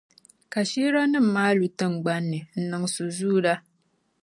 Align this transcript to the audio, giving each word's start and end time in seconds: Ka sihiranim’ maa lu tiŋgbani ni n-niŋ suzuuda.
Ka 0.51 0.61
sihiranim’ 0.69 1.27
maa 1.35 1.51
lu 1.59 1.67
tiŋgbani 1.77 2.39
ni 2.39 2.39
n-niŋ 2.63 2.83
suzuuda. 2.93 3.53